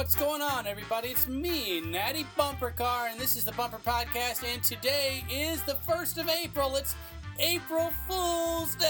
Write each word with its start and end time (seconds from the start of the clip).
What's 0.00 0.14
going 0.14 0.40
on, 0.40 0.66
everybody? 0.66 1.08
It's 1.08 1.28
me, 1.28 1.82
Natty 1.82 2.24
Bumpercar, 2.34 3.10
and 3.10 3.20
this 3.20 3.36
is 3.36 3.44
the 3.44 3.52
Bumperpodcast. 3.52 4.42
And 4.50 4.62
today 4.62 5.22
is 5.30 5.62
the 5.64 5.74
1st 5.86 6.16
of 6.22 6.30
April. 6.30 6.74
It's 6.76 6.94
April 7.38 7.92
Fool's 8.08 8.74
Day! 8.76 8.86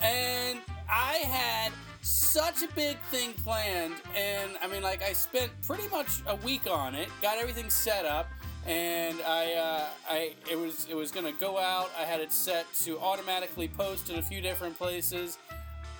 And 0.00 0.58
I 0.90 1.18
had 1.28 1.70
such 2.02 2.64
a 2.64 2.68
big 2.74 2.98
thing 3.12 3.34
planned, 3.34 3.94
and 4.16 4.58
I 4.60 4.66
mean, 4.66 4.82
like, 4.82 5.04
I 5.04 5.12
spent 5.12 5.52
pretty 5.62 5.86
much 5.90 6.08
a 6.26 6.34
week 6.34 6.66
on 6.68 6.96
it, 6.96 7.08
got 7.22 7.38
everything 7.38 7.70
set 7.70 8.04
up 8.04 8.26
and 8.66 9.20
I, 9.22 9.54
uh, 9.54 9.86
I, 10.10 10.34
it 10.50 10.58
was, 10.58 10.86
it 10.90 10.94
was 10.94 11.10
gonna 11.10 11.32
go 11.32 11.56
out. 11.58 11.90
I 11.98 12.02
had 12.02 12.20
it 12.20 12.32
set 12.32 12.66
to 12.82 12.98
automatically 12.98 13.68
post 13.68 14.10
in 14.10 14.18
a 14.18 14.22
few 14.22 14.42
different 14.42 14.76
places, 14.76 15.38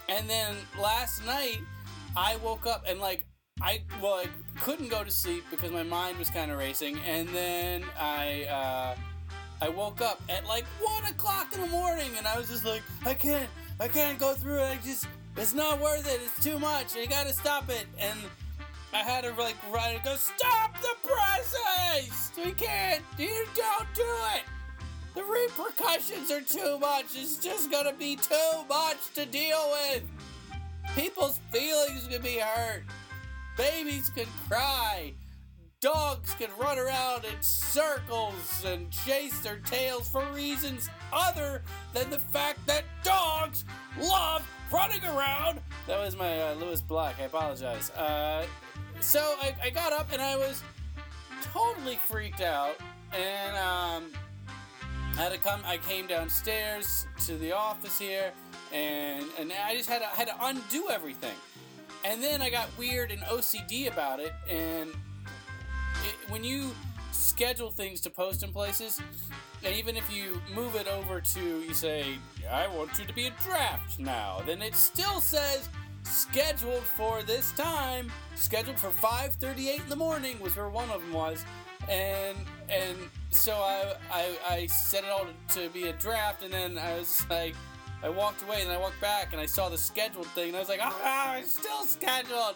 and 0.09 0.29
then 0.29 0.57
last 0.81 1.25
night 1.27 1.61
I 2.17 2.37
woke 2.37 2.67
up 2.67 2.85
and 2.89 3.01
like 3.01 3.25
I, 3.61 3.83
well, 4.01 4.15
I 4.15 4.27
couldn't 4.61 4.89
go 4.89 5.03
to 5.03 5.11
sleep 5.11 5.45
because 5.51 5.73
my 5.73 5.83
mind 5.83 6.19
was 6.19 6.31
kind 6.31 6.51
of 6.51 6.59
racing, 6.59 6.99
and 7.01 7.29
then 7.31 7.85
I, 7.99 8.45
uh, 8.45 8.97
I 9.61 9.69
woke 9.69 10.01
up 10.01 10.23
at 10.29 10.47
like 10.47 10.65
one 10.81 11.05
o'clock 11.07 11.53
in 11.55 11.63
the 11.63 11.67
morning, 11.67 12.11
and 12.17 12.27
I 12.27 12.39
was 12.39 12.49
just 12.49 12.65
like, 12.65 12.83
I 13.05 13.15
can't, 13.15 13.49
I 13.81 13.89
can't 13.89 14.19
go 14.19 14.35
through 14.35 14.61
it. 14.61 14.79
I 14.79 14.79
just, 14.85 15.09
it's 15.37 15.55
not 15.55 15.81
worth 15.81 16.07
it. 16.07 16.21
It's 16.25 16.45
too 16.45 16.59
much. 16.59 16.97
I 16.97 17.07
gotta 17.07 17.33
stop 17.33 17.69
it, 17.69 17.87
and 17.99 18.19
I 18.93 18.99
had 18.99 19.25
to 19.25 19.31
like 19.35 19.57
write 19.73 19.97
it. 19.97 20.05
Go 20.05 20.15
stop 20.15 20.81
the 20.81 20.95
presses. 21.03 22.31
We 22.37 22.53
can't. 22.53 23.03
You 23.19 23.45
don't 23.57 23.87
do 23.95 24.07
it. 24.37 24.43
The 25.19 25.25
repercussions 25.25 26.31
are 26.31 26.41
too 26.41 26.79
much. 26.79 27.07
It's 27.17 27.39
just 27.39 27.73
gonna 27.73 27.93
be 27.93 28.15
too 28.15 28.65
much 28.69 28.99
to 29.17 29.27
deal 29.27 29.69
with. 29.73 30.05
People's 30.95 31.41
feelings 31.51 32.07
can 32.07 32.23
be 32.23 32.39
hurt. 32.39 32.85
Babies 33.57 34.13
can 34.15 34.29
cry. 34.47 35.15
Dogs 35.81 36.35
can 36.35 36.51
run 36.57 36.79
around 36.79 37.25
in 37.25 37.35
circles 37.41 38.65
and 38.65 38.93
chase 38.93 39.41
their 39.41 39.59
tails 39.59 40.09
for 40.09 40.25
reasons 40.33 40.89
other 41.13 41.63
than 41.95 42.11
the 42.11 42.21
fact 42.21 42.65
that 42.69 42.85
dogs 43.03 43.65
love 44.01 44.49
running 44.73 45.05
around. 45.05 45.61
That 45.89 45.99
was 45.99 46.15
my 46.15 46.43
uh, 46.43 46.55
Lewis 46.55 46.81
Black. 46.81 47.17
I 47.19 47.25
apologize. 47.25 47.91
Uh, 47.91 48.47
so 49.01 49.35
I, 49.43 49.53
I 49.65 49.71
got 49.71 49.93
up 49.93 50.13
and 50.13 50.23
I 50.23 50.37
was 50.37 50.63
totally 51.43 51.97
freaked 51.97 52.41
out, 52.41 52.77
and 53.13 53.57
um, 53.57 54.13
I 55.19 55.23
had 55.23 55.33
to 55.33 55.39
come. 55.39 55.61
I 55.65 55.79
came 55.79 56.07
downstairs 56.07 57.09
to 57.27 57.37
the 57.39 57.51
office 57.51 57.99
here, 57.99 58.31
and 58.73 59.25
and 59.37 59.53
I 59.53 59.75
just 59.75 59.89
had 59.89 59.99
to, 59.99 60.05
had 60.05 60.29
to 60.29 60.35
undo 60.41 60.91
everything, 60.91 61.35
and 62.05 62.23
then 62.23 62.41
I 62.41 62.51
got 62.51 62.69
weird 62.79 63.11
and 63.11 63.21
OCD 63.23 63.93
about 63.93 64.21
it, 64.21 64.33
and 64.49 64.91
it, 64.91 66.31
when 66.31 66.45
you 66.45 66.71
schedule 67.11 67.73
things 67.73 68.01
to 68.03 68.11
post 68.11 68.45
in 68.45 68.53
places, 68.53 69.01
and 69.65 69.75
even 69.75 69.97
if 69.97 70.09
you 70.15 70.41
move 70.55 70.77
it 70.77 70.87
over 70.87 71.21
to, 71.21 71.41
you 71.41 71.75
say, 71.75 72.15
I 72.49 72.69
want 72.69 72.97
you 72.97 73.05
to 73.05 73.13
be 73.13 73.27
a 73.27 73.33
draft 73.43 73.99
now, 73.99 74.41
then 74.47 74.63
it 74.63 74.77
still 74.77 75.21
says 75.21 75.69
scheduled 76.05 76.85
for 76.85 77.25
this 77.25 77.51
time, 77.53 78.13
scheduled 78.37 78.79
for 78.79 78.91
5:38 78.91 79.81
in 79.81 79.89
the 79.89 79.97
morning 79.97 80.39
was 80.39 80.55
where 80.55 80.69
one 80.69 80.89
of 80.91 81.01
them 81.01 81.13
was, 81.13 81.45
and 81.89 82.39
and 82.69 82.97
so 83.31 83.55
I 83.55 83.95
I, 84.11 84.39
I 84.49 84.67
set 84.67 85.05
it 85.05 85.11
all 85.11 85.27
to 85.55 85.69
be 85.71 85.89
a 85.89 85.93
draft, 85.95 86.43
and 86.43 86.53
then 86.53 86.79
I 86.79 86.99
was 86.99 87.27
like. 87.31 87.55
I 88.01 88.09
walked 88.09 88.45
away 88.45 88.63
and 88.63 88.71
I 88.71 88.79
walked 88.79 89.01
back 89.01 89.33
and 89.33 89.41
I 89.41 89.47
saw 89.47 89.69
the 89.69 89.77
scheduled 89.77 90.29
thing 90.29 90.51
and 90.51 90.57
I 90.57 90.61
was 90.61 90.69
like, 90.69 90.79
ah, 90.81 91.37
it's 91.37 91.51
still 91.51 91.83
scheduled. 91.83 92.55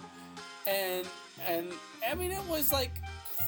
And 0.69 1.05
and 1.49 1.73
I 2.09 2.15
mean 2.15 2.31
it 2.31 2.47
was 2.49 2.71
like 2.71 2.93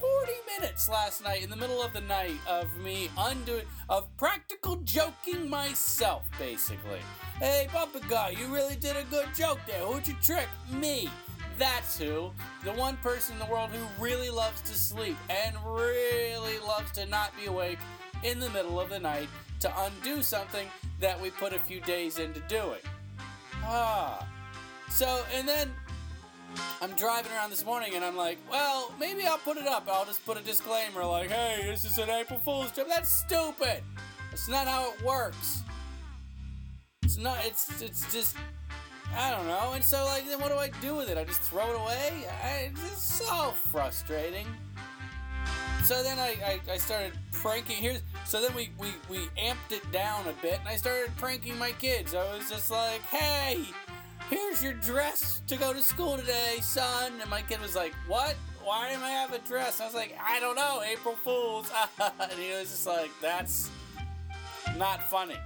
40 0.01 0.33
minutes 0.59 0.89
last 0.89 1.23
night 1.23 1.43
in 1.43 1.51
the 1.51 1.57
middle 1.57 1.81
of 1.83 1.93
the 1.93 2.01
night 2.01 2.39
of 2.49 2.67
me 2.79 3.11
undoing 3.17 3.65
of 3.89 4.09
practical 4.17 4.77
joking 4.85 5.49
myself 5.49 6.29
basically. 6.39 7.01
Hey, 7.39 7.69
Bumper 7.73 8.01
Guy, 8.09 8.31
you 8.31 8.47
really 8.47 8.77
did 8.77 8.97
a 8.97 9.05
good 9.05 9.29
joke 9.35 9.61
there. 9.67 9.81
Who'd 9.81 10.07
you 10.09 10.15
trick? 10.23 10.49
Me. 10.73 11.09
That's 11.59 11.99
who. 11.99 12.31
The 12.65 12.73
one 12.73 12.97
person 12.99 13.35
in 13.35 13.39
the 13.39 13.53
world 13.53 13.71
who 13.71 14.03
really 14.03 14.31
loves 14.31 14.61
to 14.63 14.75
sleep 14.75 15.17
and 15.31 15.57
really 15.65 16.59
loves 16.67 16.91
to 16.93 17.07
not 17.07 17.37
be 17.37 17.47
awake 17.47 17.79
in 18.23 18.41
the 18.41 18.51
middle 18.51 18.81
of 18.81 18.91
the 18.91 18.99
night 18.99 19.29
to 19.61 19.73
undo 19.83 20.23
something 20.23 20.69
that 21.01 21.21
we 21.21 21.31
put 21.31 21.53
a 21.53 21.59
few 21.59 21.81
days 21.81 22.19
into 22.19 22.41
doing. 22.41 22.81
Ah. 23.63 24.27
So, 24.91 25.25
and 25.35 25.49
then 25.49 25.71
I'm 26.81 26.93
driving 26.93 27.33
around 27.33 27.51
this 27.51 27.65
morning 27.65 27.95
and 27.95 28.05
I'm 28.05 28.17
like, 28.17 28.39
well, 28.51 28.93
maybe 28.99 29.25
I'll 29.25 29.39
put 29.39 29.57
it 29.57 29.67
up. 29.67 29.89
I'll 29.91 30.05
just 30.05 30.25
put 30.27 30.37
a 30.37 30.43
disclaimer 30.43 31.05
like, 31.05 31.31
hey, 31.31 31.63
this 31.67 31.85
is 31.85 31.99
an 31.99 32.11
April 32.11 32.41
Fool's 32.45 32.73
joke. 32.73 32.89
That's 32.89 33.11
stupid. 33.11 33.83
That's 34.31 34.49
not 34.49 34.67
how 34.67 34.93
it 34.93 35.03
works. 35.03 35.63
It's 37.03 37.17
not. 37.17 37.39
It's 37.45 37.81
it's 37.81 38.13
just. 38.13 38.37
I 39.17 39.31
don't 39.31 39.47
know. 39.47 39.73
And 39.75 39.85
so 39.85 40.05
like, 40.07 40.27
then 40.27 40.41
what 40.41 40.51
do 40.51 40.57
I 40.57 40.71
do 40.81 40.97
with 40.97 41.09
it? 41.09 41.17
I 41.17 41.25
just 41.25 41.43
throw 41.43 41.71
it 41.71 41.81
away. 41.81 42.27
I, 42.43 42.71
it's 42.91 43.03
so 43.03 43.53
frustrating. 43.71 44.47
So 45.85 46.03
then 46.03 46.19
I, 46.19 46.37
I, 46.45 46.73
I 46.73 46.77
started 46.79 47.13
pranking. 47.31 47.77
Here's 47.77 48.01
so 48.25 48.41
then 48.41 48.55
we, 48.55 48.71
we 48.79 48.89
we 49.11 49.27
amped 49.37 49.71
it 49.71 49.91
down 49.93 50.27
a 50.27 50.33
bit, 50.43 50.59
and 50.61 50.69
I 50.69 50.77
started 50.77 51.15
pranking 51.17 51.59
my 51.59 51.73
kids. 51.73 52.15
I 52.15 52.25
was 52.35 52.49
just 52.49 52.71
like, 52.71 53.03
hey, 53.03 53.67
here's 54.31 54.63
your 54.63 54.73
dress 54.73 55.43
to 55.47 55.57
go 55.57 55.75
to 55.75 55.83
school 55.83 56.17
today, 56.17 56.57
son. 56.63 57.13
And 57.21 57.29
my 57.29 57.43
kid 57.43 57.61
was 57.61 57.77
like, 57.77 57.93
what? 58.07 58.35
Why 58.63 58.89
am 58.89 59.03
I 59.03 59.11
have 59.11 59.35
a 59.35 59.39
dress? 59.41 59.83
I 59.83 59.85
was 59.85 59.95
like, 59.95 60.17
I 60.19 60.41
don't 60.41 60.57
know, 60.57 60.83
April 60.91 61.17
Fools. 61.17 61.71
and 62.01 62.33
he 62.33 62.51
was 62.53 62.71
just 62.71 62.87
like, 62.87 63.11
that's 63.21 63.71
not 64.79 65.03
funny, 65.11 65.37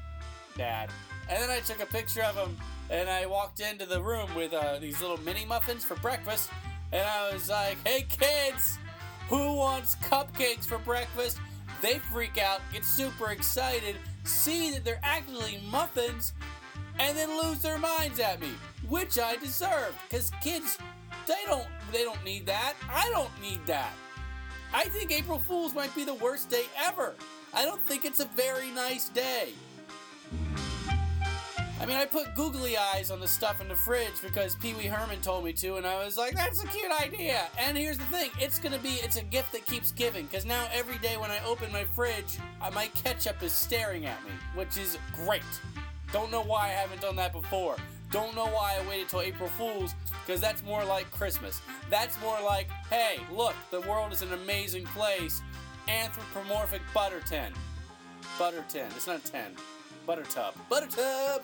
Dad. 0.57 0.91
And 1.29 1.43
then 1.43 1.51
I 1.51 1.59
took 1.59 1.83
a 1.83 1.87
picture 1.87 2.23
of 2.23 2.37
him 2.37 2.57
and 2.91 3.09
I 3.09 3.27
walked 3.27 3.61
into 3.61 3.87
the 3.87 4.01
room 4.01 4.35
with 4.35 4.53
uh, 4.53 4.79
these 4.79 5.01
little 5.01 5.19
mini 5.19 5.45
muffins 5.45 5.85
for 5.85 5.97
breakfast. 5.97 6.51
And 6.93 7.03
I 7.03 7.33
was 7.33 7.51
like, 7.51 7.77
hey 7.87 8.07
kids, 8.09 8.79
who 9.29 9.55
wants 9.55 9.97
cupcakes 9.97 10.67
for 10.67 10.79
breakfast? 10.79 11.39
They 11.83 11.99
freak 11.99 12.39
out, 12.39 12.61
get 12.73 12.85
super 12.85 13.31
excited, 13.31 13.97
see 14.25 14.71
that 14.73 14.85
they're 14.85 15.01
actually 15.03 15.63
muffins, 15.71 16.33
and 16.99 17.17
then 17.17 17.31
lose 17.43 17.61
their 17.61 17.79
minds 17.79 18.19
at 18.21 18.41
me, 18.41 18.51
which 18.89 19.19
I 19.19 19.37
deserve. 19.37 19.95
Cause 20.11 20.33
kids, 20.41 20.79
they 21.27 21.35
don't 21.47 21.67
they 21.93 22.05
don't 22.05 22.23
need 22.25 22.47
that. 22.47 22.75
I 22.91 23.09
don't 23.11 23.31
need 23.43 23.65
that. 23.67 23.93
I 24.73 24.85
think 24.85 25.13
April 25.13 25.39
Fools 25.39 25.75
might 25.75 25.95
be 25.95 26.05
the 26.05 26.15
worst 26.15 26.51
day 26.51 26.65
ever. 26.77 27.15
I 27.55 27.65
don't 27.65 27.81
think 27.87 28.05
it's 28.05 28.21
a 28.21 28.27
very 28.37 28.71
nice 28.71 29.09
day. 29.09 29.53
I 31.81 31.87
mean, 31.87 31.97
I 31.97 32.07
put 32.07 32.35
googly 32.35 32.77
eyes 32.77 33.13
on 33.13 33.21
the 33.21 33.29
stuff 33.29 33.61
in 33.61 33.69
the 33.69 33.77
fridge 33.77 34.21
because 34.21 34.57
Pee 34.57 34.75
Wee 34.75 34.87
Herman 34.87 35.21
told 35.21 35.45
me 35.45 35.53
to, 35.55 35.77
and 35.77 35.87
I 35.87 36.05
was 36.05 36.19
like, 36.19 36.35
that's 36.35 36.63
a 36.63 36.67
cute 36.67 36.91
idea. 36.91 37.47
And 37.57 37.79
here's 37.79 37.99
the 37.99 38.05
thing 38.07 38.31
it's 38.41 38.59
gonna 38.59 38.79
be, 38.79 38.95
it's 38.95 39.17
a 39.17 39.23
gift 39.23 39.53
that 39.53 39.65
keeps 39.65 39.93
giving, 39.93 40.27
because 40.27 40.45
now 40.45 40.67
every 40.73 40.99
day 40.99 41.17
when 41.17 41.31
I 41.31 41.39
open 41.45 41.71
my 41.73 41.85
fridge, 41.85 42.39
uh, 42.61 42.71
my 42.73 42.89
ketchup 42.89 43.45
is 43.45 43.53
staring 43.53 44.07
at 44.07 44.23
me, 44.25 44.33
which 44.57 44.77
is 44.77 44.99
great. 45.15 45.43
Don't 46.13 46.33
know 46.33 46.43
why 46.43 46.65
I 46.65 46.69
haven't 46.71 47.01
done 47.01 47.15
that 47.17 47.33
before. 47.33 47.77
Don't 48.11 48.35
know 48.35 48.47
why 48.47 48.77
I 48.81 48.89
waited 48.89 49.09
till 49.09 49.21
April 49.21 49.49
Fool's, 49.51 49.95
because 50.27 50.41
that's 50.41 50.65
more 50.65 50.85
like 50.85 51.09
Christmas. 51.13 51.61
That's 51.91 52.21
more 52.21 52.39
like, 52.45 52.69
hey, 52.91 53.21
look, 53.33 53.55
the 53.71 53.83
world 53.83 54.13
is 54.13 54.23
an 54.23 54.33
amazing 54.33 54.85
place. 54.87 55.43
Anthropomorphic 55.87 56.83
butter 56.93 57.21
tin. 57.25 57.53
Butter 58.37 58.65
tin. 58.69 58.87
It's 58.97 59.07
not 59.07 59.25
a 59.25 59.31
10. 59.31 59.53
Butter 60.07 60.25
tub. 60.25 60.55
Butter 60.71 60.87
tub! 60.87 61.43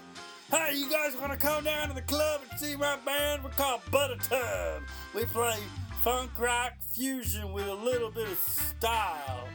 Hey, 0.50 0.74
you 0.74 0.90
guys 0.90 1.16
want 1.16 1.32
to 1.32 1.38
come 1.38 1.64
down 1.64 1.88
to 1.88 1.94
the 1.94 2.02
club 2.02 2.42
and 2.48 2.60
see 2.60 2.76
my 2.76 2.96
band? 3.04 3.42
We're 3.42 3.50
called 3.50 3.80
Butter 3.90 4.16
Tub. 4.16 4.82
We 5.14 5.24
play 5.24 5.56
funk 6.02 6.30
rock 6.38 6.74
fusion 6.80 7.52
with 7.52 7.66
a 7.66 7.74
little 7.74 8.10
bit 8.10 8.28
of 8.28 8.38
style. 8.38 9.48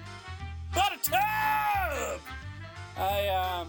Butter 0.73 0.97
Tub! 1.03 2.19
I, 2.97 3.27
um, 3.29 3.67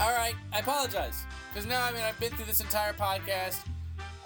alright, 0.00 0.36
I 0.52 0.60
apologize. 0.60 1.24
Because 1.52 1.68
now, 1.68 1.84
I 1.84 1.90
mean, 1.90 2.02
I've 2.02 2.18
been 2.20 2.30
through 2.32 2.46
this 2.46 2.60
entire 2.60 2.92
podcast. 2.92 3.66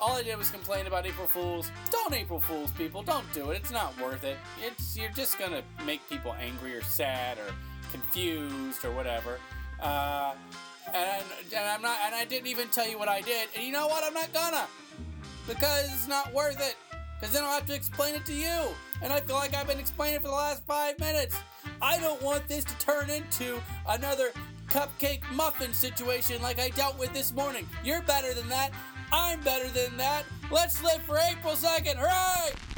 All 0.00 0.16
I 0.16 0.22
did 0.22 0.36
was 0.36 0.50
complain 0.50 0.86
about 0.86 1.06
April 1.06 1.26
Fools. 1.26 1.70
Don't 1.90 2.12
April 2.12 2.40
Fools, 2.40 2.70
people. 2.72 3.02
Don't 3.02 3.30
do 3.32 3.50
it. 3.50 3.56
It's 3.56 3.70
not 3.70 3.98
worth 4.00 4.24
it. 4.24 4.36
It's 4.62 4.96
you're 4.96 5.10
just 5.10 5.38
gonna 5.38 5.62
make 5.84 6.06
people 6.08 6.34
angry 6.40 6.74
or 6.74 6.82
sad 6.82 7.38
or 7.38 7.52
confused 7.90 8.84
or 8.84 8.92
whatever. 8.92 9.38
Uh, 9.80 10.32
and 10.86 11.24
and 11.54 11.68
I'm 11.68 11.82
not 11.82 11.98
and 12.04 12.14
I 12.14 12.24
didn't 12.24 12.46
even 12.46 12.68
tell 12.68 12.88
you 12.88 12.98
what 12.98 13.08
I 13.08 13.20
did. 13.20 13.48
And 13.54 13.64
you 13.64 13.72
know 13.72 13.86
what? 13.86 14.04
I'm 14.04 14.14
not 14.14 14.32
gonna 14.32 14.66
because 15.46 15.86
it's 15.92 16.08
not 16.08 16.32
worth 16.32 16.60
it. 16.60 16.76
Because 17.18 17.34
then 17.34 17.44
I'll 17.44 17.52
have 17.52 17.66
to 17.66 17.74
explain 17.74 18.14
it 18.14 18.24
to 18.26 18.32
you, 18.32 18.74
and 19.02 19.12
I 19.12 19.20
feel 19.20 19.36
like 19.36 19.54
I've 19.54 19.66
been 19.66 19.78
explaining 19.78 20.20
for 20.20 20.28
the 20.28 20.34
last 20.34 20.64
five 20.64 20.98
minutes. 20.98 21.36
I 21.82 21.98
don't 21.98 22.20
want 22.22 22.48
this 22.48 22.64
to 22.64 22.78
turn 22.78 23.10
into 23.10 23.60
another 23.86 24.30
cupcake 24.68 25.30
muffin 25.32 25.74
situation 25.74 26.40
like 26.40 26.58
I 26.58 26.70
dealt 26.70 26.98
with 26.98 27.12
this 27.12 27.34
morning. 27.34 27.68
You're 27.84 28.02
better 28.02 28.32
than 28.32 28.48
that. 28.48 28.70
I'm 29.12 29.40
better 29.40 29.68
than 29.68 29.96
that. 29.98 30.24
Let's 30.50 30.82
live 30.82 31.02
for 31.02 31.18
April 31.18 31.54
2nd. 31.54 31.96
Hooray! 31.96 32.69